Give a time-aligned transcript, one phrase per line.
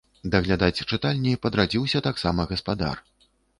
[0.35, 3.07] Даглядаць чытальні падрадзіўся таксама гаспадар.